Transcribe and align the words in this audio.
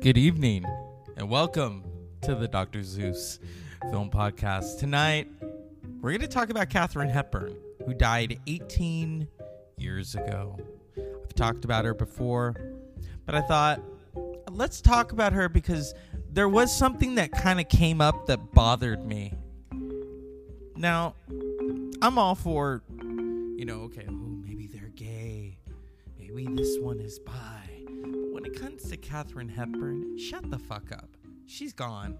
Good 0.00 0.16
evening, 0.16 0.64
and 1.18 1.28
welcome 1.28 1.84
to 2.22 2.34
the 2.34 2.48
Dr. 2.48 2.82
Zeus 2.82 3.38
Film 3.90 4.10
Podcast. 4.10 4.78
Tonight, 4.78 5.28
we're 6.00 6.12
going 6.12 6.22
to 6.22 6.26
talk 6.26 6.48
about 6.48 6.70
Katharine 6.70 7.10
Hepburn, 7.10 7.54
who 7.84 7.92
died 7.92 8.40
18 8.46 9.28
years 9.76 10.14
ago. 10.14 10.58
I've 10.96 11.34
talked 11.34 11.66
about 11.66 11.84
her 11.84 11.92
before, 11.92 12.54
but 13.26 13.34
I 13.34 13.42
thought, 13.42 13.82
let's 14.50 14.80
talk 14.80 15.12
about 15.12 15.34
her 15.34 15.50
because 15.50 15.92
there 16.32 16.48
was 16.48 16.74
something 16.74 17.16
that 17.16 17.32
kind 17.32 17.60
of 17.60 17.68
came 17.68 18.00
up 18.00 18.24
that 18.24 18.54
bothered 18.54 19.04
me. 19.04 19.34
Now, 20.76 21.14
I'm 22.00 22.16
all 22.18 22.34
for, 22.34 22.82
you 22.98 23.66
know, 23.66 23.82
okay, 23.82 24.06
oh, 24.08 24.12
maybe 24.12 24.66
they're 24.66 24.88
gay. 24.94 25.58
Maybe 26.18 26.46
this 26.54 26.78
one 26.78 27.00
is 27.00 27.18
bi. 27.18 27.79
When 28.40 28.50
it 28.50 28.58
comes 28.58 28.88
to 28.88 28.96
Katharine 28.96 29.50
Hepburn, 29.50 30.16
shut 30.16 30.50
the 30.50 30.58
fuck 30.58 30.92
up. 30.92 31.10
She's 31.44 31.74
gone. 31.74 32.16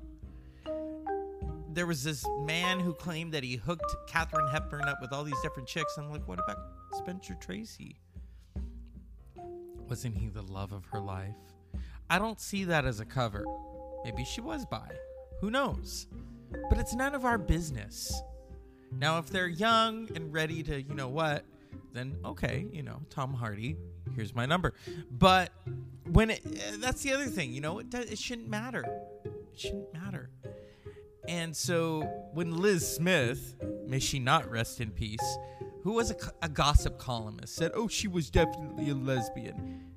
There 1.72 1.86
was 1.86 2.04
this 2.04 2.26
man 2.42 2.78
who 2.78 2.92
claimed 2.92 3.32
that 3.32 3.42
he 3.42 3.56
hooked 3.56 3.96
Katharine 4.06 4.48
Hepburn 4.48 4.84
up 4.84 4.98
with 5.00 5.14
all 5.14 5.24
these 5.24 5.40
different 5.42 5.66
chicks. 5.66 5.96
I'm 5.96 6.10
like, 6.10 6.28
what 6.28 6.38
about 6.38 6.58
Spencer 6.98 7.34
Tracy? 7.40 7.96
Wasn't 9.88 10.14
he 10.14 10.28
the 10.28 10.42
love 10.42 10.72
of 10.72 10.84
her 10.92 11.00
life? 11.00 11.32
I 12.10 12.18
don't 12.18 12.38
see 12.38 12.64
that 12.64 12.84
as 12.84 13.00
a 13.00 13.06
cover. 13.06 13.46
Maybe 14.04 14.26
she 14.26 14.42
was 14.42 14.66
bi. 14.66 14.90
Who 15.40 15.50
knows? 15.50 16.06
But 16.68 16.78
it's 16.78 16.94
none 16.94 17.14
of 17.14 17.24
our 17.24 17.38
business. 17.38 18.12
Now, 18.92 19.20
if 19.20 19.30
they're 19.30 19.48
young 19.48 20.10
and 20.14 20.30
ready 20.34 20.62
to, 20.64 20.82
you 20.82 20.94
know 20.94 21.08
what, 21.08 21.46
then 21.94 22.18
okay, 22.26 22.66
you 22.70 22.82
know, 22.82 23.00
Tom 23.08 23.32
Hardy, 23.32 23.78
here's 24.14 24.34
my 24.34 24.46
number. 24.46 24.74
But 25.10 25.50
when 26.06 26.30
it, 26.30 26.42
that's 26.80 27.02
the 27.02 27.12
other 27.12 27.26
thing, 27.26 27.52
you 27.52 27.60
know, 27.60 27.78
it, 27.78 27.90
does, 27.90 28.06
it 28.06 28.18
shouldn't 28.18 28.48
matter. 28.48 28.84
It 29.24 29.58
shouldn't 29.58 29.92
matter. 29.92 30.30
And 31.28 31.56
so 31.56 32.02
when 32.32 32.56
Liz 32.56 32.86
Smith, 32.96 33.54
may 33.86 33.98
she 33.98 34.18
not 34.18 34.50
rest 34.50 34.80
in 34.80 34.90
peace, 34.90 35.38
who 35.82 35.92
was 35.92 36.10
a, 36.10 36.16
a 36.42 36.48
gossip 36.48 36.98
columnist, 36.98 37.54
said, 37.54 37.70
oh, 37.74 37.88
she 37.88 38.08
was 38.08 38.30
definitely 38.30 38.90
a 38.90 38.94
lesbian. 38.94 39.92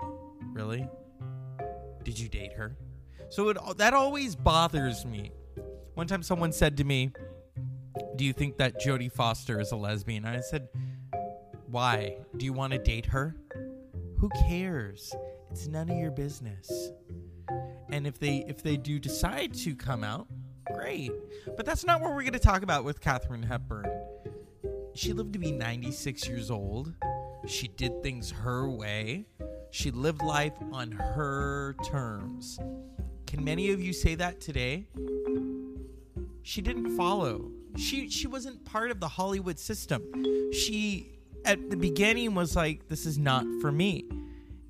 Really? 0.52 0.88
Did 2.04 2.18
you 2.18 2.28
date 2.28 2.52
her? 2.52 2.76
So 3.30 3.48
it, 3.48 3.58
that 3.78 3.94
always 3.94 4.36
bothers 4.36 5.04
me. 5.04 5.32
One 5.94 6.06
time 6.06 6.22
someone 6.22 6.52
said 6.52 6.76
to 6.76 6.84
me, 6.84 7.12
do 8.16 8.24
you 8.24 8.32
think 8.32 8.58
that 8.58 8.80
Jodie 8.80 9.10
Foster 9.10 9.60
is 9.60 9.72
a 9.72 9.76
lesbian? 9.76 10.24
I 10.24 10.40
said, 10.40 10.68
why? 11.66 12.18
Do 12.36 12.44
you 12.44 12.52
want 12.52 12.72
to 12.72 12.78
date 12.78 13.06
her? 13.06 13.36
Who 14.18 14.28
cares? 14.48 15.14
It's 15.50 15.66
none 15.66 15.90
of 15.90 15.96
your 15.96 16.10
business. 16.10 16.90
And 17.90 18.06
if 18.06 18.18
they 18.18 18.44
if 18.48 18.62
they 18.62 18.76
do 18.76 18.98
decide 18.98 19.54
to 19.54 19.74
come 19.74 20.02
out, 20.02 20.26
great. 20.72 21.12
But 21.56 21.66
that's 21.66 21.84
not 21.84 22.00
what 22.00 22.10
we're 22.10 22.22
going 22.22 22.32
to 22.32 22.38
talk 22.38 22.62
about 22.62 22.84
with 22.84 23.00
Katharine 23.00 23.42
Hepburn. 23.42 23.86
She 24.94 25.12
lived 25.12 25.32
to 25.32 25.38
be 25.38 25.52
96 25.52 26.28
years 26.28 26.50
old. 26.50 26.92
She 27.46 27.68
did 27.68 28.02
things 28.02 28.30
her 28.30 28.68
way. 28.68 29.26
She 29.70 29.90
lived 29.90 30.22
life 30.22 30.54
on 30.72 30.92
her 30.92 31.76
terms. 31.84 32.58
Can 33.26 33.44
many 33.44 33.70
of 33.70 33.80
you 33.80 33.92
say 33.92 34.14
that 34.14 34.40
today? 34.40 34.86
She 36.42 36.62
didn't 36.62 36.96
follow. 36.96 37.50
She 37.76 38.08
she 38.08 38.28
wasn't 38.28 38.64
part 38.64 38.90
of 38.90 39.00
the 39.00 39.08
Hollywood 39.08 39.58
system. 39.58 40.02
She 40.52 41.13
at 41.44 41.70
the 41.70 41.76
beginning 41.76 42.34
was 42.34 42.56
like 42.56 42.88
this 42.88 43.06
is 43.06 43.18
not 43.18 43.44
for 43.60 43.70
me. 43.70 44.04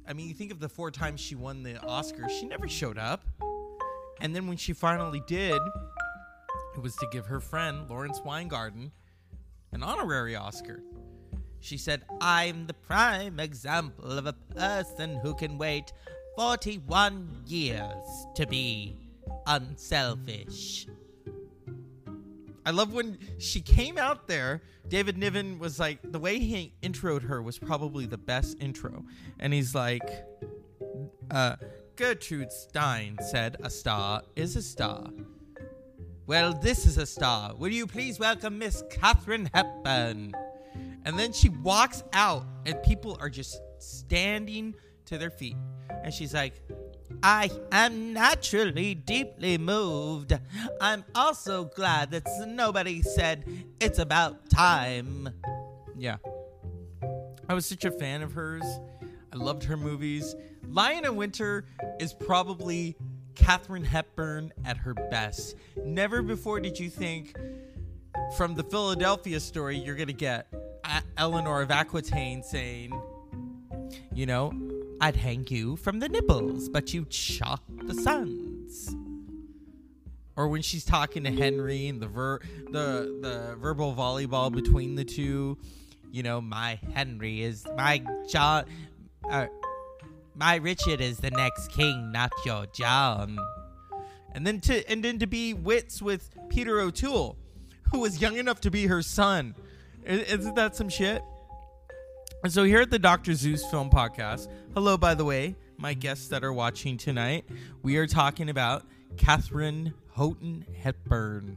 I 0.07 0.13
mean, 0.13 0.29
you 0.29 0.35
think 0.35 0.53
of 0.53 0.61
the 0.61 0.69
four 0.69 0.91
times 0.91 1.21
she 1.21 1.35
won 1.35 1.63
the 1.63 1.79
Oscar, 1.81 2.29
she 2.29 2.47
never 2.47 2.69
showed 2.69 2.99
up. 2.99 3.25
And 4.21 4.35
then 4.35 4.47
when 4.47 4.57
she 4.57 4.73
finally 4.73 5.23
did, 5.27 5.61
it 6.77 6.83
was 6.83 6.95
to 6.97 7.07
give 7.11 7.27
her 7.27 7.41
friend 7.41 7.89
Lawrence 7.89 8.21
Weingarten 8.25 8.93
an 9.73 9.83
honorary 9.83 10.37
Oscar. 10.37 10.83
She 11.61 11.79
said, 11.79 12.03
I'm 12.21 12.67
the 12.67 12.75
prime 12.75 13.41
example 13.41 14.13
of 14.13 14.27
a 14.27 14.33
person 14.33 15.19
who 15.23 15.35
can 15.35 15.57
wait 15.57 15.93
41 16.37 17.45
years 17.47 18.27
to 18.35 18.47
be 18.47 18.97
unselfish. 19.47 20.87
I 22.67 22.71
love 22.71 22.93
when 22.93 23.19
she 23.39 23.61
came 23.61 23.99
out 23.99 24.27
there. 24.27 24.63
David 24.89 25.19
Niven 25.19 25.59
was 25.59 25.79
like, 25.79 25.99
the 26.03 26.19
way 26.19 26.39
he 26.39 26.75
introed 26.83 27.23
her 27.23 27.43
was 27.43 27.59
probably 27.59 28.07
the 28.07 28.19
best 28.19 28.57
intro. 28.61 29.05
And 29.39 29.53
he's 29.53 29.75
like, 29.75 30.03
uh, 31.31 31.57
Gertrude 31.97 32.53
Stein 32.53 33.19
said, 33.21 33.57
A 33.63 33.71
star 33.71 34.23
is 34.35 34.57
a 34.57 34.63
star. 34.63 35.11
Well, 36.27 36.55
this 36.55 36.87
is 36.87 36.97
a 36.97 37.07
star. 37.07 37.55
Will 37.55 37.71
you 37.71 37.87
please 37.87 38.19
welcome 38.19 38.59
Miss 38.59 38.83
Katharine 38.91 39.51
Hepburn? 39.53 40.33
And 41.05 41.19
then 41.19 41.33
she 41.33 41.51
walks 41.51 42.03
out, 42.15 42.47
and 42.65 42.83
people 42.83 43.19
are 43.21 43.29
just 43.29 43.61
standing 43.79 44.75
to 45.05 45.19
their 45.19 45.31
feet. 45.31 45.57
And 46.03 46.13
she's 46.13 46.33
like, 46.33 46.63
I 47.23 47.51
am 47.73 48.13
naturally 48.13 48.95
deeply 48.95 49.59
moved. 49.59 50.39
I'm 50.81 51.05
also 51.15 51.65
glad 51.65 52.11
that 52.11 52.27
nobody 52.47 53.03
said 53.03 53.45
it's 53.81 53.99
about 53.99 54.51
time. 54.51 55.29
Yeah. 55.97 56.17
I 57.49 57.55
was 57.55 57.67
such 57.67 57.85
a 57.85 57.91
fan 57.91 58.23
of 58.23 58.33
hers. 58.33 58.65
I 59.33 59.37
loved 59.37 59.65
her 59.65 59.77
movies. 59.77 60.35
Lion 60.69 61.05
in 61.05 61.17
Winter 61.17 61.67
is 62.01 62.15
probably 62.15 62.97
Katharine 63.35 63.85
Hepburn 63.85 64.53
at 64.65 64.77
her 64.79 64.95
best. 64.95 65.57
Never 65.85 66.23
before 66.23 66.61
did 66.61 66.79
you 66.79 66.89
think 66.89 67.37
from 68.37 68.55
the 68.55 68.63
Philadelphia 68.63 69.41
story 69.41 69.77
you're 69.77 69.97
going 69.97 70.09
to 70.09 70.13
get 70.13 70.47
uh, 70.85 71.01
Eleanor 71.17 71.63
of 71.63 71.71
Aquitaine 71.71 72.43
saying, 72.43 72.93
you 74.13 74.27
know, 74.27 74.53
I'd 75.01 75.17
hang 75.17 75.47
you 75.49 75.77
from 75.77 75.99
the 75.99 76.09
nipples, 76.09 76.69
but 76.69 76.95
you'd 76.95 77.13
shock 77.13 77.63
the 77.83 77.95
suns. 77.95 78.95
Or 80.37 80.49
when 80.49 80.63
she's 80.63 80.85
talking 80.85 81.25
to 81.25 81.31
Henry 81.31 81.87
and 81.89 82.01
the 82.01 82.09
ver- 82.09 82.41
the 82.71 83.19
the 83.21 83.57
verbal 83.61 83.95
volleyball 83.95 84.53
between 84.53 84.97
the 84.97 85.05
two, 85.05 85.59
you 86.11 86.23
know, 86.23 86.41
my 86.41 86.79
Henry 86.93 87.43
is 87.43 87.65
my 87.77 88.03
John, 88.29 88.65
uh, 89.31 89.47
my 90.35 90.57
Richard 90.57 91.01
is 91.01 91.19
the 91.19 91.31
next 91.31 91.69
king, 91.71 92.11
not 92.11 92.33
your 92.45 92.67
John. 92.75 93.39
And 94.33 94.45
then 94.45 94.61
to 94.63 94.91
and 94.91 95.05
then 95.05 95.21
to 95.21 95.27
be 95.29 95.55
wits 95.55 96.03
with 96.03 96.31
Peter 96.49 96.81
O'Toole, 96.81 97.37
who 97.93 98.01
was 98.01 98.21
young 98.21 98.37
enough 98.37 98.61
to 98.63 98.71
be 98.71 98.87
her 98.87 99.03
son. 99.03 99.55
Isn't 100.05 100.57
that 100.57 100.75
some 100.75 100.89
shit? 100.89 101.23
And 102.45 102.53
so 102.53 102.63
here 102.65 102.83
at 102.83 102.91
the 102.91 102.99
Dr. 102.99 103.33
Zeus 103.33 103.65
Film 103.71 103.89
Podcast, 103.89 104.49
hello, 104.75 104.99
by 104.99 105.15
the 105.15 105.25
way, 105.25 105.57
my 105.79 105.95
guests 105.95 106.29
that 106.29 106.45
are 106.45 106.53
watching 106.53 106.99
tonight, 106.99 107.47
we 107.83 107.97
are 107.97 108.07
talking 108.07 108.51
about 108.51 108.85
Katharine 109.17 109.95
Houghton 110.13 110.67
Hepburn, 110.77 111.57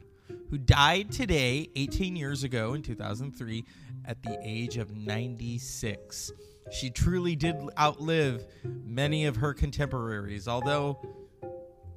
who 0.50 0.58
died 0.58 1.12
today, 1.12 1.70
18 1.76 2.16
years 2.16 2.46
ago 2.46 2.74
in 2.74 2.84
2003, 2.84 3.66
at 4.06 4.24
the 4.24 4.40
age 4.42 4.78
of 4.78 4.96
96. 4.96 6.32
She 6.72 6.90
truly 6.90 7.36
did 7.36 7.58
outlive 7.78 8.46
many 8.64 9.26
of 9.26 9.36
her 9.36 9.54
contemporaries, 9.54 10.48
although 10.48 11.06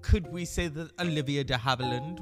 could 0.02 0.32
we 0.32 0.44
say 0.44 0.66
that 0.66 0.90
Olivia 1.00 1.44
de 1.44 1.54
Havilland 1.54 2.18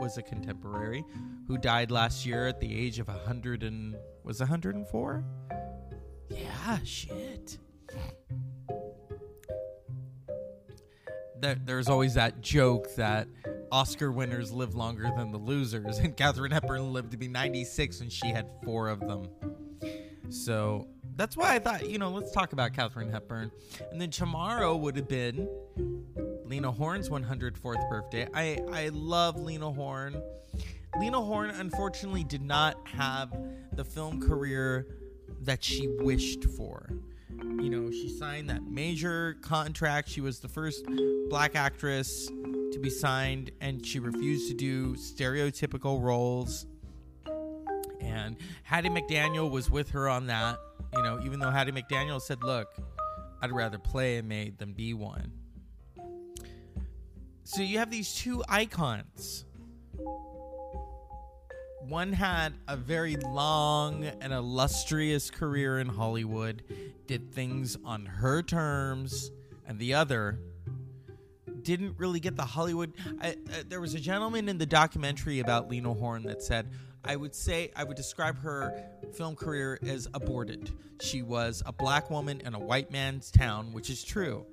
was 0.00 0.18
a 0.18 0.22
contemporary 0.22 1.04
who 1.48 1.58
died 1.58 1.90
last 1.90 2.24
year 2.24 2.46
at 2.46 2.60
the 2.60 2.72
age 2.72 3.00
of 3.00 3.08
100 3.08 3.64
and 3.64 3.96
was 4.22 4.38
104? 4.38 5.24
Yeah, 6.34 6.78
shit. 6.84 7.58
There, 11.40 11.56
there's 11.64 11.88
always 11.88 12.14
that 12.14 12.40
joke 12.40 12.94
that 12.94 13.26
Oscar 13.72 14.12
winners 14.12 14.52
live 14.52 14.74
longer 14.74 15.10
than 15.16 15.32
the 15.32 15.38
losers, 15.38 15.98
and 16.02 16.16
Katharine 16.16 16.52
Hepburn 16.52 16.92
lived 16.92 17.10
to 17.12 17.16
be 17.16 17.28
96 17.28 18.00
and 18.00 18.12
she 18.12 18.28
had 18.28 18.48
four 18.64 18.88
of 18.88 19.00
them. 19.00 19.28
So 20.28 20.86
that's 21.16 21.36
why 21.36 21.54
I 21.54 21.58
thought, 21.58 21.88
you 21.88 21.98
know, 21.98 22.10
let's 22.10 22.30
talk 22.30 22.52
about 22.52 22.72
Katharine 22.72 23.10
Hepburn. 23.10 23.50
And 23.90 24.00
then 24.00 24.10
tomorrow 24.10 24.76
would 24.76 24.96
have 24.96 25.08
been 25.08 25.48
Lena 26.44 26.70
Horne's 26.70 27.08
104th 27.08 27.90
birthday. 27.90 28.28
I, 28.32 28.60
I 28.72 28.88
love 28.92 29.40
Lena 29.40 29.70
Horne. 29.70 30.22
Lena 30.98 31.20
Horne, 31.20 31.50
unfortunately, 31.50 32.24
did 32.24 32.42
not 32.42 32.76
have 32.86 33.34
the 33.72 33.84
film 33.84 34.20
career 34.20 34.86
that 35.40 35.64
she 35.64 35.88
wished 35.88 36.44
for. 36.44 36.88
You 37.30 37.70
know, 37.70 37.90
she 37.90 38.08
signed 38.08 38.50
that 38.50 38.62
major 38.62 39.36
contract. 39.42 40.08
She 40.08 40.20
was 40.20 40.40
the 40.40 40.48
first 40.48 40.86
black 41.28 41.56
actress 41.56 42.26
to 42.26 42.78
be 42.80 42.90
signed, 42.90 43.50
and 43.60 43.84
she 43.84 43.98
refused 43.98 44.48
to 44.48 44.54
do 44.54 44.94
stereotypical 44.94 46.02
roles. 46.02 46.66
And 48.00 48.36
Hattie 48.64 48.90
McDaniel 48.90 49.50
was 49.50 49.70
with 49.70 49.90
her 49.90 50.08
on 50.08 50.26
that. 50.26 50.58
You 50.94 51.02
know, 51.02 51.20
even 51.24 51.40
though 51.40 51.50
Hattie 51.50 51.72
McDaniel 51.72 52.20
said, 52.20 52.42
"Look, 52.42 52.68
I'd 53.40 53.52
rather 53.52 53.78
play 53.78 54.18
a 54.18 54.22
maid 54.22 54.58
than 54.58 54.72
be 54.72 54.92
one." 54.94 55.32
So 57.44 57.62
you 57.62 57.78
have 57.78 57.90
these 57.90 58.14
two 58.14 58.42
icons. 58.48 59.44
One 61.88 62.12
had 62.12 62.54
a 62.68 62.76
very 62.76 63.16
long 63.16 64.04
and 64.04 64.32
illustrious 64.32 65.30
career 65.30 65.78
in 65.80 65.88
Hollywood, 65.88 66.62
did 67.06 67.32
things 67.32 67.76
on 67.84 68.06
her 68.06 68.42
terms, 68.42 69.30
and 69.66 69.78
the 69.78 69.94
other 69.94 70.38
didn't 71.62 71.98
really 71.98 72.20
get 72.20 72.36
the 72.36 72.44
Hollywood. 72.44 72.92
I, 73.20 73.30
uh, 73.30 73.62
there 73.68 73.80
was 73.80 73.94
a 73.94 74.00
gentleman 74.00 74.48
in 74.48 74.58
the 74.58 74.66
documentary 74.66 75.40
about 75.40 75.68
Lena 75.68 75.92
Horne 75.92 76.24
that 76.24 76.42
said, 76.42 76.70
I 77.04 77.16
would 77.16 77.34
say, 77.34 77.70
I 77.74 77.84
would 77.84 77.96
describe 77.96 78.38
her 78.38 78.84
film 79.12 79.34
career 79.34 79.78
as 79.86 80.08
aborted. 80.14 80.70
She 81.00 81.22
was 81.22 81.62
a 81.66 81.72
black 81.72 82.10
woman 82.10 82.40
in 82.40 82.54
a 82.54 82.58
white 82.58 82.92
man's 82.92 83.30
town, 83.30 83.72
which 83.72 83.90
is 83.90 84.04
true. 84.04 84.46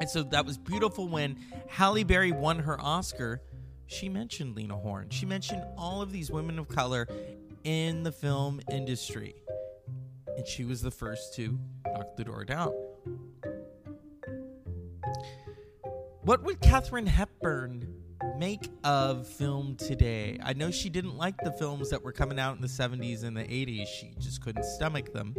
And 0.00 0.08
so 0.08 0.22
that 0.22 0.46
was 0.46 0.58
beautiful 0.58 1.08
when 1.08 1.38
Halle 1.68 2.04
Berry 2.04 2.30
won 2.30 2.60
her 2.60 2.80
Oscar. 2.80 3.42
She 3.88 4.10
mentioned 4.10 4.54
Lena 4.54 4.76
Horne. 4.76 5.08
She 5.08 5.24
mentioned 5.24 5.64
all 5.76 6.02
of 6.02 6.12
these 6.12 6.30
women 6.30 6.58
of 6.58 6.68
color 6.68 7.08
in 7.64 8.02
the 8.02 8.12
film 8.12 8.60
industry. 8.70 9.34
And 10.36 10.46
she 10.46 10.66
was 10.66 10.82
the 10.82 10.90
first 10.90 11.34
to 11.36 11.58
knock 11.86 12.14
the 12.14 12.24
door 12.24 12.44
down. 12.44 12.74
What 16.20 16.42
would 16.44 16.60
Katharine 16.60 17.06
Hepburn 17.06 17.88
make 18.36 18.68
of 18.84 19.26
film 19.26 19.74
today? 19.76 20.38
I 20.42 20.52
know 20.52 20.70
she 20.70 20.90
didn't 20.90 21.16
like 21.16 21.38
the 21.38 21.52
films 21.52 21.88
that 21.88 22.02
were 22.02 22.12
coming 22.12 22.38
out 22.38 22.56
in 22.56 22.60
the 22.60 22.68
70s 22.68 23.24
and 23.24 23.34
the 23.34 23.44
80s. 23.44 23.86
She 23.86 24.12
just 24.18 24.42
couldn't 24.42 24.64
stomach 24.64 25.14
them. 25.14 25.34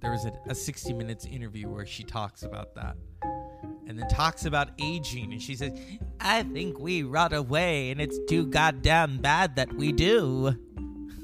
There 0.00 0.10
was 0.10 0.24
a, 0.24 0.32
a 0.48 0.54
60 0.54 0.94
Minutes 0.94 1.26
interview 1.26 1.68
where 1.68 1.86
she 1.86 2.02
talks 2.02 2.42
about 2.42 2.74
that. 2.74 2.96
And 3.88 3.98
then 3.98 4.06
talks 4.08 4.44
about 4.44 4.68
aging. 4.78 5.32
And 5.32 5.40
she 5.40 5.56
says, 5.56 5.72
I 6.20 6.42
think 6.42 6.78
we 6.78 7.02
rot 7.02 7.32
away, 7.32 7.90
and 7.90 8.00
it's 8.00 8.18
too 8.28 8.46
goddamn 8.46 9.18
bad 9.18 9.56
that 9.56 9.72
we 9.72 9.92
do. 9.92 10.56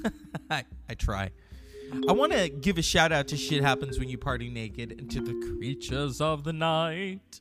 I, 0.50 0.64
I 0.88 0.94
try. 0.94 1.30
I 2.08 2.12
want 2.12 2.32
to 2.32 2.48
give 2.48 2.78
a 2.78 2.82
shout 2.82 3.12
out 3.12 3.28
to 3.28 3.36
Shit 3.36 3.62
Happens 3.62 3.98
When 3.98 4.08
You 4.08 4.18
Party 4.18 4.50
Naked 4.50 4.92
and 4.98 5.10
to 5.10 5.20
the 5.20 5.34
creatures 5.56 6.20
of 6.20 6.42
the 6.42 6.52
night. 6.52 7.40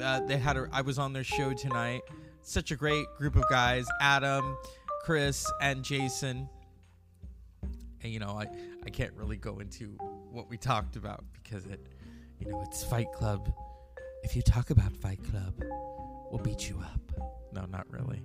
Uh, 0.00 0.20
they 0.20 0.38
had 0.38 0.56
a, 0.56 0.68
I 0.72 0.80
was 0.80 0.98
on 0.98 1.12
their 1.12 1.24
show 1.24 1.52
tonight. 1.52 2.02
Such 2.42 2.70
a 2.70 2.76
great 2.76 3.06
group 3.16 3.36
of 3.36 3.44
guys 3.50 3.86
Adam, 4.00 4.56
Chris, 5.04 5.50
and 5.60 5.82
Jason. 5.82 6.48
And, 8.02 8.12
you 8.12 8.20
know, 8.20 8.38
I, 8.38 8.46
I 8.84 8.90
can't 8.90 9.12
really 9.14 9.36
go 9.36 9.58
into 9.58 9.96
what 10.30 10.48
we 10.48 10.56
talked 10.56 10.96
about 10.96 11.24
because 11.42 11.66
it, 11.66 11.86
you 12.38 12.50
know, 12.50 12.62
it's 12.66 12.84
Fight 12.84 13.12
Club. 13.12 13.52
If 14.26 14.34
you 14.34 14.42
talk 14.42 14.70
about 14.70 14.96
Fight 14.96 15.20
Club, 15.30 15.54
we'll 16.32 16.42
beat 16.42 16.68
you 16.68 16.82
up. 16.82 17.00
No, 17.52 17.64
not 17.66 17.86
really. 17.88 18.24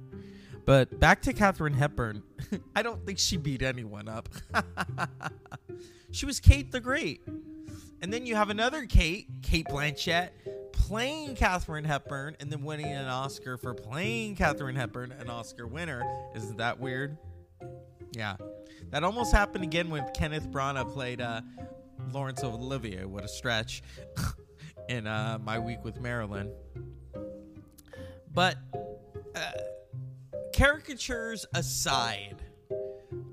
But 0.65 0.99
back 0.99 1.21
to 1.21 1.31
Katharine 1.31 1.75
Hepburn. 1.75 2.23
I 2.75 2.81
don't 2.81 3.05
think 3.05 3.19
she 3.19 3.37
beat 3.37 3.61
anyone 3.61 4.09
up. 4.09 4.27
she 6.11 6.25
was 6.25 6.39
Kate 6.39 6.71
the 6.71 6.79
Great. 6.79 7.21
And 8.01 8.11
then 8.11 8.25
you 8.25 8.33
have 8.33 8.49
another 8.49 8.87
Kate, 8.87 9.27
Cate 9.43 9.67
Blanchett, 9.67 10.31
playing 10.71 11.35
Katharine 11.35 11.85
Hepburn 11.85 12.35
and 12.39 12.51
then 12.51 12.63
winning 12.63 12.87
an 12.87 13.05
Oscar 13.05 13.55
for 13.55 13.75
playing 13.75 14.35
Katharine 14.35 14.75
Hepburn, 14.75 15.11
an 15.11 15.29
Oscar 15.29 15.67
winner. 15.67 16.01
Isn't 16.33 16.57
that 16.57 16.79
weird? 16.79 17.15
Yeah. 18.13 18.37
That 18.89 19.03
almost 19.03 19.31
happened 19.31 19.65
again 19.65 19.91
when 19.91 20.09
Kenneth 20.15 20.49
Branagh 20.49 20.91
played 20.91 21.21
uh, 21.21 21.41
Laurence 22.11 22.43
Olivier. 22.43 23.05
What 23.05 23.23
a 23.23 23.27
stretch. 23.27 23.83
in 24.91 25.07
uh, 25.07 25.39
My 25.43 25.59
Week 25.59 25.83
with 25.83 25.99
Marilyn. 25.99 26.51
But. 28.33 28.57
Uh, 29.35 29.51
caricatures 30.53 31.45
aside, 31.55 32.35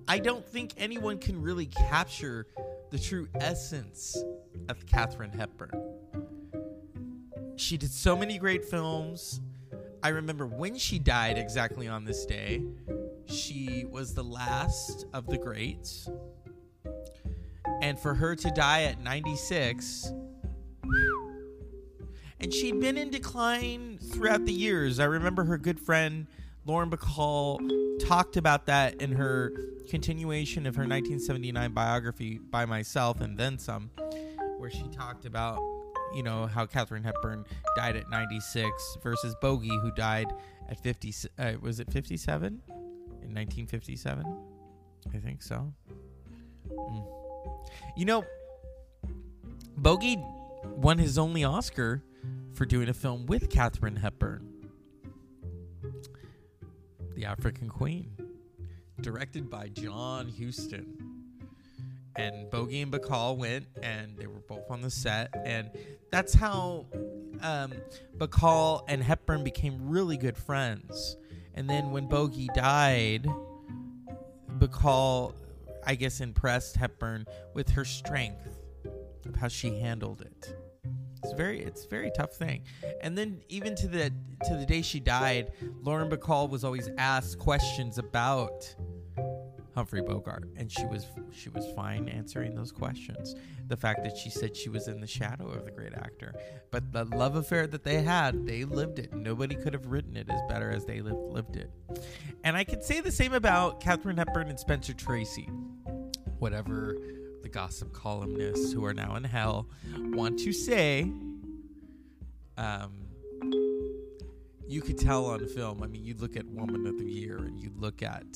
I 0.07 0.19
don't 0.19 0.47
think 0.47 0.73
anyone 0.79 1.19
can 1.19 1.43
really 1.43 1.67
capture 1.67 2.47
the 2.91 2.99
true 2.99 3.29
essence 3.35 4.17
of 4.69 4.87
Katharine 4.87 5.33
Hepburn. 5.33 5.71
She 7.57 7.77
did 7.77 7.91
so 7.91 8.17
many 8.17 8.39
great 8.39 8.65
films. 8.65 9.41
I 10.03 10.09
remember 10.09 10.47
when 10.47 10.77
she 10.79 10.99
died 10.99 11.37
exactly 11.37 11.89
on 11.89 12.05
this 12.05 12.25
day. 12.25 12.63
She 13.27 13.85
was 13.91 14.15
the 14.15 14.25
last 14.25 15.05
of 15.13 15.27
the 15.27 15.37
greats. 15.37 16.09
And 17.83 17.99
for 17.99 18.15
her 18.15 18.35
to 18.37 18.51
die 18.53 18.85
at 18.85 19.03
96, 19.03 20.13
and 22.41 22.53
she'd 22.53 22.81
been 22.81 22.97
in 22.97 23.11
decline 23.11 23.99
throughout 23.99 24.45
the 24.45 24.53
years. 24.53 25.01
I 25.01 25.05
remember 25.05 25.45
her 25.45 25.59
good 25.59 25.81
friend 25.81 26.27
Lauren 26.67 26.91
Bacall 26.91 27.59
talked 27.99 28.37
about 28.37 28.67
that 28.67 29.01
in 29.01 29.13
her 29.13 29.53
continuation 29.89 30.67
of 30.67 30.77
her 30.77 30.83
1979 30.83 31.73
biography 31.73 32.39
by 32.39 32.67
myself 32.67 33.21
and 33.21 33.39
then 33.39 33.59
some, 33.59 33.91
where 34.59 34.71
she 34.71 34.87
talked 34.89 35.25
about 35.25 35.59
you 36.15 36.23
know 36.23 36.47
how 36.47 36.67
Katharine 36.67 37.05
Hepburn 37.05 37.45
died 37.77 37.97
at 37.97 38.09
96 38.11 38.99
versus 39.03 39.35
Bogey 39.41 39.69
who 39.69 39.91
died 39.93 40.27
at 40.69 40.81
50 40.83 41.15
uh, 41.39 41.53
was 41.61 41.81
it 41.81 41.91
57 41.91 42.63
in 42.67 42.75
1957 43.35 44.25
I 45.13 45.19
think 45.19 45.43
so 45.43 45.73
mm. 46.71 47.07
you 47.97 48.05
know 48.05 48.25
Bogey 49.77 50.17
won 50.65 50.99
his 50.99 51.19
only 51.19 51.45
Oscar 51.45 52.03
for 52.59 52.67
doing 52.67 52.89
a 52.89 52.95
film 52.95 53.25
with 53.27 53.49
Katharine 53.49 53.95
Hepburn 53.95 54.45
the 57.15 57.25
African 57.25 57.69
Queen, 57.69 58.11
directed 59.01 59.49
by 59.49 59.69
John 59.69 60.29
Huston. 60.29 60.97
And 62.17 62.51
Bogey 62.51 62.81
and 62.81 62.93
Bacall 62.93 63.37
went, 63.37 63.67
and 63.81 64.17
they 64.19 64.27
were 64.27 64.41
both 64.49 64.69
on 64.73 64.81
the 64.81 64.91
set, 64.91 65.33
and 65.45 65.71
that's 66.11 66.35
how 66.35 66.87
um, 67.43 67.75
Bacall 68.17 68.83
and 68.89 69.05
Hepburn 69.05 69.45
became 69.45 69.89
really 69.89 70.17
good 70.17 70.37
friends. 70.37 71.17
And 71.55 71.71
then 71.71 71.93
when 71.93 72.09
Bogey 72.09 72.49
died, 72.57 73.29
Bacall, 74.59 75.33
I 75.87 75.95
guess, 75.95 76.21
impressed 76.21 76.75
Hepburn 76.75 77.27
with 77.55 77.69
her 77.71 77.85
strength 77.85 78.59
of 79.25 79.37
how 79.37 79.47
she 79.47 79.79
handled 79.79 80.23
it. 80.23 80.58
It's 81.23 81.33
very 81.33 81.61
it's 81.63 81.85
a 81.85 81.89
very 81.89 82.11
tough 82.17 82.33
thing. 82.35 82.63
And 83.01 83.17
then 83.17 83.43
even 83.49 83.75
to 83.77 83.89
the 83.89 84.13
to 84.47 84.57
the 84.57 84.67
day 84.67 84.83
she 84.83 85.01
died, 85.01 85.53
Lauren 85.83 86.11
Bacall 86.11 86.49
was 86.49 86.65
always 86.65 86.89
asked 86.99 87.39
questions 87.39 87.99
about 87.99 88.75
Humphrey 89.79 90.03
Bogart, 90.03 90.49
and 90.57 90.73
she 90.73 90.85
was 90.87 91.07
she 91.31 91.51
was 91.51 91.65
fine 91.77 92.09
answering 92.09 92.55
those 92.57 92.73
questions. 92.73 93.37
The 93.69 93.77
fact 93.77 94.03
that 94.03 94.17
she 94.17 94.29
said 94.29 94.57
she 94.57 94.69
was 94.69 94.89
in 94.89 95.01
the 95.01 95.07
shadow 95.07 95.49
of 95.49 95.65
the 95.65 95.71
great 95.71 95.95
actor, 95.95 96.35
but 96.73 96.91
the 96.93 97.05
love 97.05 97.37
affair 97.37 97.69
that 97.69 97.85
they 97.85 98.03
had, 98.03 98.45
they 98.45 98.65
lived 98.65 98.99
it. 98.99 99.13
Nobody 99.13 99.55
could 99.55 99.75
have 99.75 99.87
written 99.87 100.17
it 100.17 100.29
as 100.29 100.41
better 100.49 100.71
as 100.71 100.85
they 100.85 101.01
lived, 101.01 101.33
lived 101.33 101.57
it. 101.57 101.71
And 102.43 102.57
I 102.57 102.65
could 102.65 102.83
say 102.83 103.01
the 103.01 103.13
same 103.13 103.35
about 103.35 103.81
Katharine 103.81 104.17
Hepburn 104.17 104.49
and 104.49 104.59
Spencer 104.59 104.95
Tracy. 104.95 105.49
Whatever 106.41 106.97
the 107.49 107.55
gossip 107.55 107.95
columnists 107.95 108.73
who 108.73 108.85
are 108.85 108.93
now 108.93 109.17
in 109.17 109.25
hell 109.25 109.67
want 109.97 110.39
to 110.39 110.53
say. 110.53 111.11
Um, 112.59 112.93
you 114.67 114.83
could 114.83 114.99
tell 114.99 115.27
on 115.27 115.47
film. 115.47 115.83
I 115.83 115.87
mean, 115.87 116.05
you 116.05 116.15
look 116.15 116.37
at 116.37 116.45
Woman 116.47 116.87
of 116.87 116.99
the 116.99 117.11
Year 117.11 117.39
and 117.39 117.59
you 117.59 117.71
look 117.75 118.03
at 118.03 118.27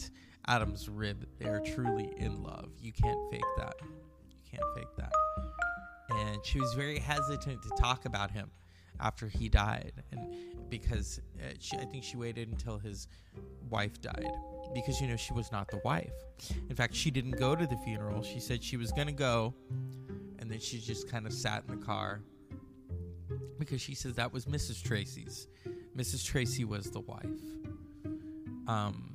Adam's 0.46 0.88
rib. 0.88 1.26
They 1.38 1.46
are 1.46 1.60
truly 1.60 2.10
in 2.16 2.42
love. 2.42 2.70
You 2.80 2.92
can't 2.92 3.18
fake 3.30 3.42
that. 3.58 3.74
You 3.82 4.40
can't 4.50 4.74
fake 4.74 4.96
that. 4.96 5.12
And 6.08 6.44
she 6.44 6.58
was 6.58 6.72
very 6.72 6.98
hesitant 6.98 7.62
to 7.62 7.70
talk 7.78 8.06
about 8.06 8.30
him 8.30 8.50
after 9.02 9.28
he 9.28 9.48
died, 9.48 9.92
and 10.12 10.34
because 10.70 11.20
uh, 11.38 11.52
she, 11.58 11.76
I 11.76 11.84
think 11.84 12.04
she 12.04 12.16
waited 12.16 12.48
until 12.48 12.78
his 12.78 13.08
wife 13.68 14.00
died 14.00 14.32
because 14.74 15.00
you 15.00 15.08
know 15.08 15.16
she 15.16 15.34
was 15.34 15.52
not 15.52 15.68
the 15.68 15.80
wife. 15.84 16.12
In 16.70 16.74
fact, 16.74 16.94
she 16.94 17.10
didn't 17.10 17.32
go 17.38 17.54
to 17.54 17.66
the 17.66 17.76
funeral. 17.78 18.22
She 18.22 18.40
said 18.40 18.64
she 18.64 18.76
was 18.76 18.90
to 19.08 19.12
go 19.12 19.54
and 20.38 20.50
then 20.50 20.58
she 20.58 20.78
just 20.78 21.08
kind 21.08 21.24
of 21.26 21.32
sat 21.32 21.62
in 21.68 21.78
the 21.78 21.86
car 21.86 22.20
because 23.58 23.80
she 23.80 23.94
says 23.94 24.14
that 24.14 24.32
was 24.32 24.46
Mrs. 24.46 24.82
Tracy's. 24.82 25.46
Mrs. 25.96 26.24
Tracy 26.24 26.64
was 26.64 26.90
the 26.90 27.00
wife. 27.00 27.24
Um 28.66 29.10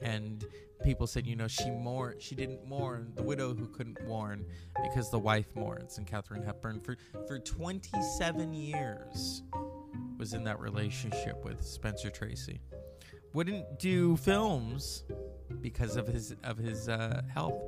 and 0.00 0.46
people 0.82 1.06
said, 1.06 1.26
you 1.26 1.36
know, 1.36 1.48
she 1.48 1.70
mourn 1.70 2.16
she 2.18 2.34
didn't 2.34 2.66
mourn 2.66 3.12
the 3.14 3.22
widow 3.22 3.54
who 3.54 3.66
couldn't 3.68 3.98
mourn 4.06 4.44
because 4.82 5.10
the 5.10 5.18
wife 5.18 5.54
mourns. 5.54 5.98
And 5.98 6.06
Katharine 6.06 6.42
Hepburn 6.42 6.80
for 6.80 6.96
for 7.26 7.38
27 7.38 8.52
years 8.54 9.42
was 10.18 10.34
in 10.34 10.44
that 10.44 10.60
relationship 10.60 11.44
with 11.44 11.62
Spencer 11.62 12.10
Tracy 12.10 12.60
wouldn't 13.32 13.78
do 13.78 14.16
films 14.16 15.04
because 15.60 15.96
of 15.96 16.06
his 16.06 16.34
of 16.44 16.58
his 16.58 16.88
uh, 16.88 17.22
health. 17.32 17.62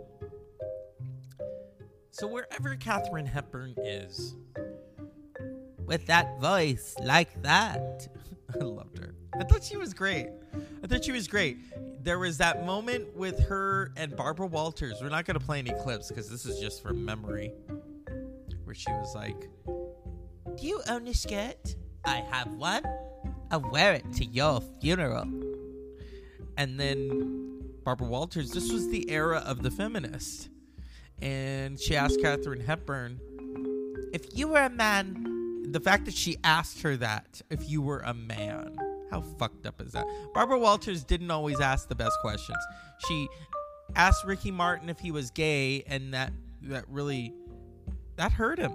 So 2.11 2.27
wherever 2.27 2.77
Katharine 2.77 3.27
Hepburn 3.27 3.75
is, 3.79 4.37
with 5.85 6.07
that 6.07 6.41
voice 6.41 6.95
like 7.03 7.43
that. 7.43 8.09
I 8.61 8.65
loved 8.65 8.99
her. 8.99 9.15
I 9.39 9.45
thought 9.45 9.65
she 9.65 9.77
was 9.77 9.95
great. 9.95 10.29
I 10.83 10.87
thought 10.87 11.05
she 11.05 11.13
was 11.13 11.27
great. 11.27 11.57
There 12.03 12.19
was 12.19 12.39
that 12.39 12.67
moment 12.67 13.17
with 13.17 13.39
her 13.45 13.93
and 13.97 14.17
Barbara 14.17 14.47
Walters. 14.47 14.99
We're 15.01 15.09
not 15.09 15.25
going 15.25 15.39
to 15.39 15.45
play 15.45 15.61
any 15.61 15.73
clips 15.85 16.09
because 16.09 16.29
this 16.29 16.45
is 16.45 16.59
just 16.59 16.83
from 16.83 17.05
memory. 17.05 17.53
Where 18.65 18.75
she 18.75 18.91
was 18.91 19.15
like, 19.15 19.49
Do 20.57 20.67
you 20.67 20.81
own 20.89 21.07
a 21.07 21.15
skirt? 21.15 21.77
I 22.05 22.17
have 22.29 22.53
one. 22.55 22.83
I'll 23.53 23.61
wear 23.71 23.93
it 23.93 24.13
to 24.15 24.25
your 24.25 24.61
funeral. 24.81 25.27
And 26.57 26.81
then 26.81 27.63
Barbara 27.85 28.09
Walters, 28.09 28.51
this 28.51 28.73
was 28.73 28.89
the 28.89 29.09
era 29.09 29.39
of 29.39 29.63
the 29.63 29.71
feminist. 29.71 30.49
And 31.21 31.79
she 31.79 31.95
asked 31.95 32.21
Katharine 32.21 32.63
Hepburn, 32.63 33.21
If 34.13 34.37
you 34.37 34.49
were 34.49 34.63
a 34.63 34.71
man, 34.71 35.71
the 35.71 35.81
fact 35.81 36.07
that 36.07 36.15
she 36.15 36.37
asked 36.43 36.83
her 36.83 36.97
that, 36.97 37.43
if 37.49 37.71
you 37.71 37.81
were 37.81 38.01
a 38.01 38.13
man, 38.13 38.77
how 39.13 39.21
fucked 39.21 39.67
up 39.67 39.81
is 39.83 39.93
that? 39.93 40.07
Barbara 40.33 40.59
Walters 40.59 41.05
didn't 41.05 41.31
always 41.31 41.61
ask 41.61 41.89
the 41.89 41.95
best 41.95 42.19
questions. 42.23 42.57
She 43.07 43.29
asked 43.95 44.25
Ricky 44.25 44.51
Martin 44.51 44.89
if 44.89 44.99
he 44.99 45.11
was 45.11 45.31
gay, 45.31 45.85
and 45.87 46.15
that 46.15 46.33
that 46.63 46.89
really 46.89 47.35
that 48.17 48.33
hurt 48.33 48.59
him. 48.59 48.73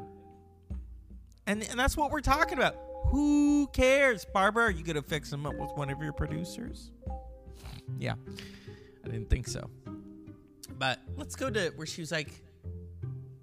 And 1.47 1.63
and 1.63 1.79
that's 1.79 1.97
what 1.97 2.11
we're 2.11 2.21
talking 2.21 2.57
about. 2.57 2.75
Who 3.07 3.67
cares, 3.73 4.25
Barbara? 4.25 4.65
Are 4.65 4.71
you 4.71 4.83
gonna 4.83 5.01
fix 5.01 5.33
him 5.33 5.47
up 5.47 5.57
with 5.57 5.71
one 5.71 5.89
of 5.89 5.99
your 6.01 6.13
producers? 6.13 6.91
Yeah, 7.97 8.13
I 9.03 9.09
didn't 9.09 9.29
think 9.31 9.47
so. 9.47 9.67
But 10.77 10.99
let's 11.15 11.35
go 11.35 11.49
to 11.49 11.71
where 11.75 11.87
she 11.87 12.01
was 12.01 12.11
like, 12.11 12.29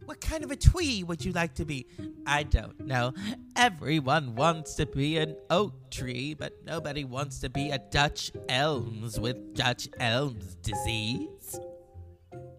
what 0.04 0.20
kind 0.20 0.44
of 0.44 0.52
a 0.52 0.56
twee 0.56 1.02
would 1.02 1.24
you 1.24 1.32
like 1.32 1.54
to 1.54 1.64
be? 1.64 1.86
I 2.24 2.44
don't 2.44 2.86
know. 2.86 3.14
Everyone 3.56 4.34
wants 4.34 4.75
to 4.75 4.87
be 4.87 5.16
an 5.18 5.37
oak 5.49 5.90
tree, 5.90 6.34
but 6.34 6.52
nobody 6.64 7.04
wants 7.04 7.38
to 7.40 7.49
be 7.49 7.70
a 7.70 7.78
Dutch 7.78 8.32
elms 8.49 9.20
with 9.20 9.54
Dutch 9.54 9.88
elms 10.00 10.56
disease. 10.56 11.61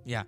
Yeah. 0.06 0.24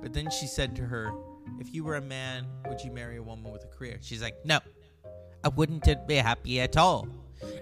But 0.00 0.12
then 0.12 0.30
she 0.30 0.46
said 0.46 0.76
to 0.76 0.82
her, 0.82 1.12
If 1.58 1.74
you 1.74 1.82
were 1.82 1.96
a 1.96 2.00
man, 2.00 2.46
would 2.68 2.80
you 2.82 2.92
marry 2.92 3.16
a 3.16 3.22
woman 3.22 3.52
with 3.52 3.64
a 3.64 3.66
career? 3.66 3.98
She's 4.00 4.22
like, 4.22 4.44
No, 4.44 4.60
I 5.42 5.48
wouldn't 5.48 5.88
be 6.06 6.14
happy 6.14 6.60
at 6.60 6.76
all. 6.76 7.08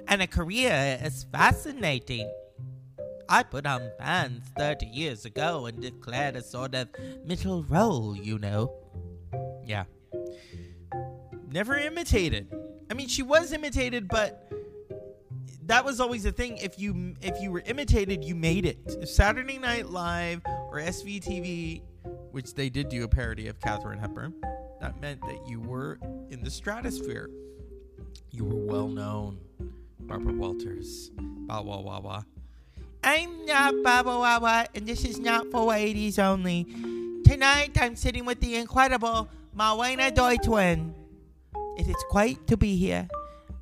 And 0.07 0.21
a 0.21 0.27
career 0.27 0.99
is 1.03 1.25
fascinating. 1.33 2.31
I 3.31 3.43
put 3.43 3.67
on 3.67 3.91
pants 3.99 4.49
30 4.59 4.87
years 4.87 5.25
ago 5.25 5.67
and 5.67 5.81
declared 5.81 6.37
a 6.37 6.43
sort 6.43 6.75
of 6.75 6.89
middle 7.25 7.63
role, 7.63 8.15
you 8.17 8.39
know. 8.39 8.75
Yeah. 9.65 9.85
Never 11.51 11.77
imitated. 11.77 12.53
I 12.91 12.95
mean, 12.95 13.09
she 13.09 13.23
was 13.23 13.53
imitated, 13.53 14.09
but 14.09 14.51
that 15.67 15.85
was 15.85 16.01
always 16.01 16.23
the 16.23 16.33
thing. 16.33 16.59
If 16.59 16.79
you 16.79 17.15
if 17.23 17.41
you 17.41 17.51
were 17.51 17.63
imitated, 17.67 18.25
you 18.25 18.35
made 18.35 18.67
it. 18.67 18.79
If 19.01 19.09
Saturday 19.09 19.59
Night 19.59 19.89
Live 19.89 20.43
or 20.47 20.79
SCTV, 20.79 21.83
which 22.33 22.55
they 22.55 22.69
did 22.69 22.89
do 22.89 23.05
a 23.05 23.09
parody 23.09 23.49
of 23.49 23.61
Katharine 23.61 23.99
Hepburn, 23.99 24.35
that 24.81 25.01
meant 25.01 25.21
that 25.23 25.47
you 25.47 25.61
were 25.61 25.99
in 26.31 26.43
the 26.43 26.51
stratosphere. 26.51 27.31
You 28.31 28.45
were 28.45 28.57
well 28.57 28.89
known. 28.89 29.39
Barbara 30.01 30.33
Walters. 30.33 31.11
Ba 31.17 31.63
wah 31.63 31.81
wah 31.81 32.01
wah. 32.01 32.23
I'm 33.05 33.47
not 33.47 33.75
Baba 33.83 34.11
Wawa, 34.11 34.67
and 34.75 34.87
this 34.87 35.05
is 35.05 35.19
not 35.19 35.51
for 35.51 35.71
80s 35.71 36.19
only. 36.19 36.65
Tonight, 37.25 37.81
I'm 37.81 37.95
sitting 37.95 38.25
with 38.25 38.41
the 38.41 38.57
incredible 38.57 39.29
Malwena 39.57 40.13
Deutwin. 40.13 40.93
It 41.79 41.89
is 41.89 42.05
great 42.11 42.47
to 42.49 42.57
be 42.57 42.77
here. 42.77 43.09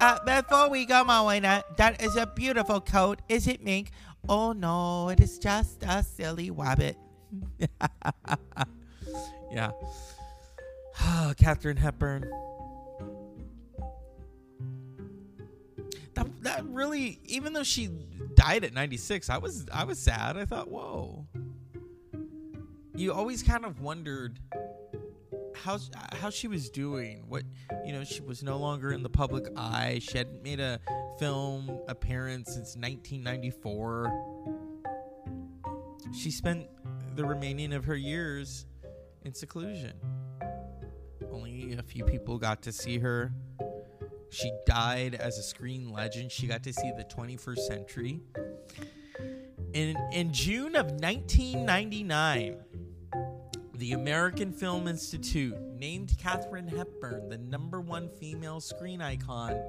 Uh, 0.01 0.19
before 0.25 0.71
we 0.71 0.87
go, 0.87 1.05
Malwena, 1.05 1.63
that 1.77 2.03
is 2.03 2.17
a 2.17 2.27
beautiful 2.27 2.81
coat, 2.81 3.21
is 3.29 3.47
it, 3.47 3.63
Mink? 3.63 3.91
Oh 4.29 4.53
no, 4.53 5.11
it 5.11 5.21
is 5.21 5.39
just 5.39 5.83
a 5.83 6.03
silly 6.03 6.51
wabbit. 6.51 6.97
yeah. 9.53 9.71
Katharine 11.37 11.77
Hepburn. 11.77 12.31
That, 16.15 16.27
that 16.43 16.65
really, 16.67 17.21
even 17.25 17.53
though 17.53 17.63
she 17.63 17.89
died 18.35 18.65
at 18.65 18.73
96, 18.73 19.29
I 19.29 19.39
was 19.39 19.67
I 19.73 19.85
was 19.85 19.99
sad. 19.99 20.39
I 20.39 20.47
thought, 20.47 20.71
whoa. 20.71 21.27
You 22.95 23.13
always 23.13 23.43
kind 23.43 23.67
of 23.67 23.81
wondered 23.81 24.39
how 25.63 25.75
uh, 25.75 26.17
how 26.17 26.31
she 26.31 26.49
was 26.49 26.71
doing. 26.71 27.25
What 27.29 27.43
you 27.85 27.93
know, 27.93 28.05
she 28.05 28.21
was 28.23 28.43
no 28.43 28.59
longer 28.59 28.93
in 28.93 29.03
the 29.03 29.09
public 29.09 29.47
eye. 29.57 30.01
She 30.03 30.19
hadn't 30.19 30.43
made 30.43 30.61
a 30.61 30.81
film 31.19 31.81
appearance 31.89 32.49
since 32.55 32.77
1994. 32.77 34.13
She 36.15 36.31
spent 36.31 36.67
the 37.15 37.25
remaining 37.25 37.73
of 37.73 37.85
her 37.85 37.97
years 37.97 38.67
in 39.23 39.35
seclusion. 39.35 39.95
Only 41.33 41.75
a 41.79 41.83
few 41.83 42.05
people 42.05 42.39
got 42.39 42.63
to 42.63 42.73
see 42.73 42.99
her 42.99 43.33
she 44.31 44.53
died 44.67 45.15
as 45.15 45.39
a 45.39 45.43
screen 45.43 45.91
legend. 45.91 46.33
She 46.33 46.47
got 46.47 46.63
to 46.65 46.73
see 46.73 46.93
the 46.97 47.05
21st 47.05 47.59
century. 47.59 48.21
In, 49.73 49.97
in 50.13 50.33
June 50.33 50.77
of 50.77 50.87
1999, 50.91 52.57
the 53.79 53.93
American 53.93 54.53
Film 54.53 54.89
Institute 54.89 55.55
named 55.79 56.17
Katharine 56.19 56.67
Hepburn 56.67 57.29
the 57.29 57.37
number 57.37 57.81
one 57.81 58.09
female 58.09 58.61
screen 58.61 59.03
icon 59.03 59.61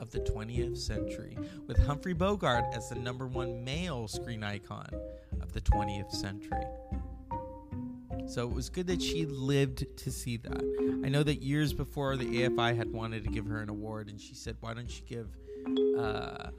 of 0.00 0.10
the 0.10 0.20
20th 0.20 0.76
century, 0.76 1.38
with 1.66 1.78
Humphrey 1.78 2.12
Bogart 2.12 2.64
as 2.74 2.90
the 2.90 2.96
number 2.96 3.26
one 3.26 3.64
male 3.64 4.06
screen 4.06 4.44
icon 4.44 4.88
of 5.40 5.52
the 5.52 5.62
20th 5.62 6.10
century. 6.12 6.64
So 8.26 8.46
it 8.46 8.52
was 8.52 8.68
good 8.68 8.86
that 8.88 9.00
she 9.00 9.24
lived 9.24 9.86
to 9.96 10.10
see 10.10 10.36
that. 10.38 11.02
I 11.04 11.08
know 11.08 11.22
that 11.22 11.42
years 11.42 11.72
before 11.72 12.16
the 12.16 12.26
AFI 12.26 12.76
had 12.76 12.92
wanted 12.92 13.24
to 13.24 13.30
give 13.30 13.46
her 13.46 13.60
an 13.60 13.70
award, 13.70 14.08
and 14.08 14.20
she 14.20 14.34
said, 14.34 14.56
"Why 14.60 14.74
don't 14.74 14.90
you 14.90 15.04
give 15.06 15.28
uh, 15.98 16.50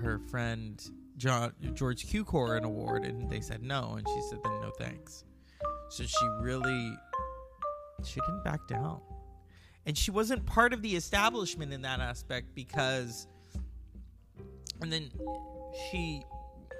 her 0.00 0.20
friend 0.30 0.80
John 1.16 1.52
George 1.74 2.06
Cukor 2.06 2.56
an 2.56 2.64
award?" 2.64 3.04
And 3.04 3.30
they 3.30 3.40
said 3.40 3.62
no, 3.62 3.94
and 3.98 4.06
she 4.06 4.20
said, 4.28 4.38
"Then 4.42 4.60
no 4.60 4.70
thanks." 4.78 5.24
So 5.88 6.04
she 6.04 6.26
really 6.40 6.96
she 8.04 8.20
didn't 8.20 8.44
back 8.44 8.66
down, 8.68 9.00
and 9.86 9.96
she 9.96 10.10
wasn't 10.10 10.44
part 10.46 10.72
of 10.72 10.82
the 10.82 10.96
establishment 10.96 11.72
in 11.72 11.82
that 11.82 12.00
aspect 12.00 12.54
because, 12.54 13.26
and 14.80 14.92
then 14.92 15.10
she 15.90 16.22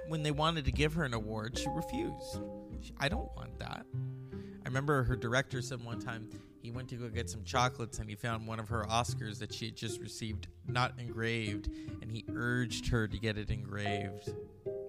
when 0.07 0.23
they 0.23 0.31
wanted 0.31 0.65
to 0.65 0.71
give 0.71 0.93
her 0.93 1.03
an 1.03 1.13
award, 1.13 1.57
she 1.57 1.67
refused. 1.69 2.39
She, 2.81 2.93
I 2.97 3.09
don't 3.09 3.29
want 3.35 3.57
that. 3.59 3.85
I 3.93 4.67
remember 4.67 5.03
her 5.03 5.15
director 5.15 5.61
said 5.61 5.83
one 5.83 5.99
time 5.99 6.29
he 6.61 6.71
went 6.71 6.89
to 6.89 6.95
go 6.95 7.07
get 7.09 7.29
some 7.29 7.43
chocolates 7.43 7.99
and 7.99 8.09
he 8.09 8.15
found 8.15 8.47
one 8.47 8.59
of 8.59 8.69
her 8.69 8.85
Oscars 8.89 9.39
that 9.39 9.53
she 9.53 9.65
had 9.65 9.75
just 9.75 9.99
received 10.01 10.47
not 10.67 10.93
engraved, 10.97 11.69
and 12.01 12.11
he 12.11 12.25
urged 12.33 12.87
her 12.89 13.07
to 13.07 13.17
get 13.17 13.37
it 13.37 13.49
engraved. 13.49 14.33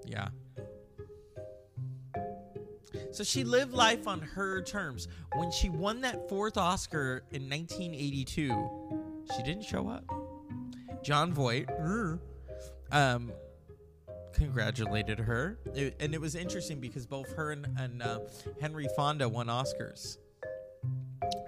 Yeah. 0.07 0.29
So 3.13 3.25
she 3.25 3.45
lived 3.45 3.73
life 3.73 4.07
on 4.07 4.21
her 4.21 4.63
terms. 4.63 5.09
When 5.37 5.51
she 5.51 5.69
won 5.69 6.01
that 6.03 6.29
fourth 6.29 6.57
Oscar 6.57 7.25
in 7.31 7.49
1982, 7.49 9.25
she 9.37 9.43
didn't 9.43 9.65
show 9.65 9.89
up. 9.89 10.05
Jon 11.03 11.33
Voight, 11.33 11.69
um, 12.91 13.33
congratulated 14.33 15.19
her, 15.19 15.59
it, 15.75 15.97
and 16.01 16.15
it 16.15 16.21
was 16.21 16.35
interesting 16.35 16.81
because 16.81 17.07
both 17.07 17.33
her 17.35 17.51
and, 17.51 17.67
and 17.79 18.03
uh, 18.03 18.21
Henry 18.61 18.89
Fonda 18.97 19.29
won 19.29 19.47
Oscars. 19.47 20.19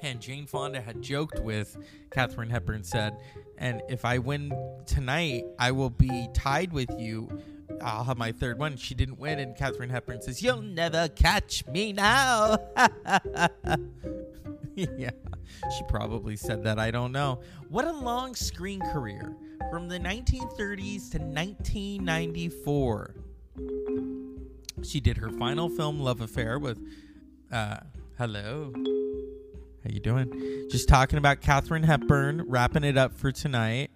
And 0.03 0.21
Jane 0.21 0.47
Fonda 0.47 0.81
had 0.81 1.03
joked 1.03 1.41
with 1.41 1.77
Katharine 2.11 2.51
Hepburn, 2.51 2.83
said, 2.85 3.17
"And 3.59 3.83
if 3.89 4.05
I 4.05 4.19
win 4.19 4.53
tonight, 4.87 5.45
I 5.59 5.73
will 5.73 5.91
be 5.91 6.29
tied 6.33 6.73
with 6.73 6.91
you. 6.99 7.29
I'll 7.83 8.05
have 8.05 8.17
my 8.19 8.33
third 8.33 8.59
one." 8.59 8.77
She 8.77 8.95
didn't 8.95 9.19
win, 9.19 9.39
and 9.39 9.55
Katharine 9.57 9.91
Hepburn 9.91 10.23
says, 10.23 10.43
"You'll 10.43 10.63
never 10.63 11.09
catch 11.09 11.67
me 11.67 11.93
now." 11.93 12.57
yeah, 14.75 15.11
she 15.77 15.83
probably 15.89 16.37
said 16.37 16.65
that. 16.65 16.79
I 16.79 16.91
don't 16.91 17.13
know. 17.13 17.41
What 17.69 17.85
a 17.85 17.93
long 17.93 18.35
screen 18.35 18.81
career 18.93 19.37
from 19.71 19.89
the 19.89 19.99
1930s 19.99 21.11
to 21.13 21.19
1994. 21.19 23.15
She 24.83 25.01
did 25.01 25.19
her 25.19 25.31
final 25.31 25.69
film, 25.69 26.01
Love 26.01 26.23
Affair, 26.23 26.59
with 26.59 26.81
uh, 27.53 27.77
hello. 28.17 28.73
How 29.91 29.95
you 29.95 30.01
doing? 30.01 30.69
Just 30.71 30.89
talking 30.89 31.19
about 31.19 31.41
Katharine 31.41 31.83
Hepburn, 31.83 32.45
wrapping 32.47 32.85
it 32.85 32.97
up 32.97 33.13
for 33.13 33.33
tonight. 33.33 33.91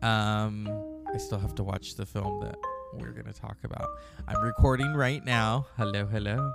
Um, 0.00 0.68
I 1.12 1.18
still 1.18 1.40
have 1.40 1.56
to 1.56 1.64
watch 1.64 1.96
the 1.96 2.06
film 2.06 2.38
that 2.42 2.54
we're 2.94 3.10
gonna 3.10 3.32
talk 3.32 3.56
about. 3.64 3.88
I'm 4.28 4.40
recording 4.40 4.94
right 4.94 5.24
now. 5.24 5.66
Hello, 5.76 6.06
hello. 6.06 6.52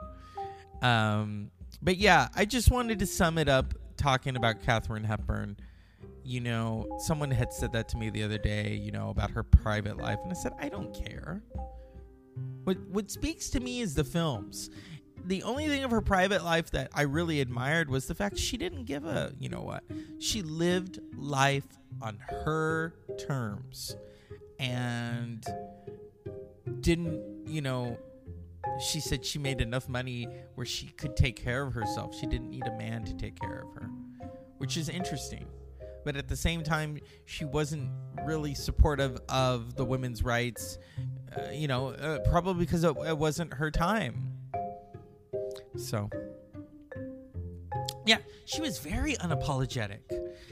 Um, 0.82 1.52
but 1.82 1.98
yeah, 1.98 2.30
I 2.34 2.46
just 2.46 2.72
wanted 2.72 3.00
to 3.00 3.06
sum 3.06 3.38
it 3.38 3.50
up 3.50 3.74
talking 3.98 4.38
about 4.38 4.62
Katharine 4.62 5.04
Hepburn, 5.04 5.58
you 6.24 6.40
know, 6.40 6.88
someone 7.00 7.30
had 7.30 7.52
said 7.52 7.74
that 7.74 7.90
to 7.90 7.98
me 7.98 8.10
the 8.10 8.24
other 8.24 8.38
day, 8.38 8.74
you 8.74 8.94
know, 8.94 9.10
about 9.10 9.32
her 9.32 9.44
private 9.44 9.98
life, 9.98 10.20
and 10.24 10.32
I 10.32 10.36
said, 10.36 10.54
I 10.62 10.70
don't 10.70 10.94
care. 10.94 11.44
What 12.64 12.78
what 12.88 13.12
speaks 13.12 13.50
to 13.50 13.60
me 13.60 13.82
is 13.82 13.96
the 13.96 14.06
films. 14.06 14.70
The 15.28 15.44
only 15.44 15.68
thing 15.68 15.84
of 15.84 15.92
her 15.92 16.00
private 16.00 16.46
life 16.46 16.72
that 16.72 16.90
I 16.94 17.02
really 17.02 17.42
admired 17.42 17.90
was 17.90 18.08
the 18.08 18.16
fact 18.16 18.38
she 18.38 18.56
didn't 18.56 18.86
give 18.86 19.06
a, 19.06 19.34
you 19.38 19.50
know 19.50 19.62
what? 19.62 19.84
She 20.20 20.42
lived 20.42 21.02
life 21.18 21.68
on 22.02 22.18
her 22.30 22.94
terms 23.18 23.98
and 24.58 25.46
didn't, 26.80 27.46
you 27.46 27.60
know, 27.62 27.98
she 28.80 29.02
said 29.02 29.26
she 29.26 29.38
made 29.38 29.60
enough 29.60 29.90
money 29.90 30.30
where 30.56 30.66
she 30.66 30.88
could 30.92 31.18
take 31.18 31.36
care 31.36 31.64
of 31.64 31.74
herself. 31.74 32.16
She 32.16 32.26
didn't 32.26 32.50
need 32.50 32.66
a 32.66 32.78
man 32.78 33.04
to 33.04 33.14
take 33.14 33.38
care 33.38 33.66
of 33.68 33.82
her, 33.82 33.90
which 34.60 34.78
is 34.78 34.88
interesting. 34.88 35.46
But 36.06 36.16
at 36.16 36.30
the 36.30 36.38
same 36.38 36.64
time, 36.64 37.00
she 37.26 37.44
wasn't 37.44 37.92
really 38.24 38.54
supportive 38.54 39.20
of 39.28 39.76
the 39.76 39.84
women's 39.84 40.24
rights, 40.24 40.78
uh, 41.36 41.50
you 41.52 41.68
know, 41.68 41.90
uh, 41.90 42.20
probably 42.30 42.64
because 42.66 42.86
it, 42.86 42.96
it 43.06 43.18
wasn't 43.18 43.56
her 43.56 43.70
time. 43.70 44.37
So, 45.78 46.10
yeah, 48.06 48.18
she 48.46 48.62
was 48.62 48.80
very 48.80 49.16
unapologetic. 49.16 50.00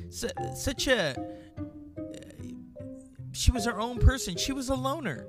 So, 0.09 0.27
such 0.55 0.87
a. 0.87 1.19
Uh, 1.19 1.63
she 3.31 3.51
was 3.51 3.65
her 3.65 3.79
own 3.79 3.99
person. 3.99 4.37
She 4.37 4.53
was 4.53 4.69
a 4.69 4.75
loner. 4.75 5.27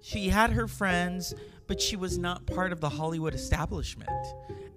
She 0.00 0.28
had 0.28 0.50
her 0.52 0.66
friends 0.66 1.34
but 1.66 1.80
she 1.80 1.96
was 1.96 2.18
not 2.18 2.44
part 2.46 2.70
of 2.70 2.80
the 2.80 2.88
Hollywood 2.88 3.34
establishment. 3.34 4.10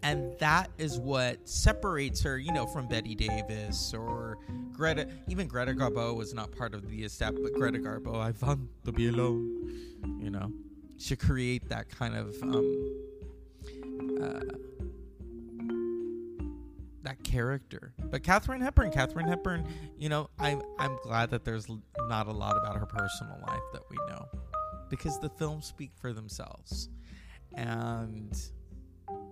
And 0.03 0.37
that 0.39 0.69
is 0.77 0.99
what 0.99 1.47
separates 1.47 2.21
her, 2.21 2.37
you 2.37 2.53
know, 2.53 2.67
from 2.67 2.87
Bette 2.87 3.15
Davis 3.15 3.93
or 3.93 4.37
Greta. 4.71 5.07
Even 5.27 5.47
Greta 5.47 5.73
Garbo 5.73 6.15
was 6.15 6.33
not 6.33 6.51
part 6.51 6.73
of 6.73 6.89
the 6.89 7.03
establishment. 7.03 7.53
But 7.53 7.59
Greta 7.59 7.79
Garbo, 7.79 8.15
I 8.15 8.31
found 8.31 8.69
to 8.85 8.91
be 8.93 9.07
alone, 9.07 10.19
you 10.21 10.29
know, 10.29 10.53
to 11.07 11.15
create 11.15 11.67
that 11.69 11.89
kind 11.89 12.15
of 12.15 12.41
um, 12.43 12.95
that 17.15 17.29
character. 17.29 17.93
But 17.99 18.23
Katharine 18.23 18.61
Hepburn, 18.61 18.91
Katharine 18.91 19.27
Hepburn, 19.27 19.67
you 19.97 20.09
know, 20.09 20.29
I'm 20.39 20.61
I'm 20.79 20.97
glad 21.03 21.29
that 21.31 21.43
there's 21.45 21.67
not 22.07 22.27
a 22.27 22.31
lot 22.31 22.57
about 22.57 22.77
her 22.77 22.85
personal 22.85 23.37
life 23.47 23.63
that 23.73 23.83
we 23.89 23.97
know 24.09 24.27
because 24.89 25.19
the 25.19 25.29
films 25.29 25.65
speak 25.65 25.91
for 25.99 26.13
themselves. 26.13 26.89
And 27.53 28.35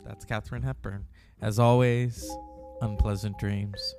that's 0.05 0.25
Katharine 0.25 0.63
Hepburn. 0.63 1.05
As 1.41 1.59
always, 1.59 2.29
unpleasant 2.81 3.37
dreams. 3.37 3.95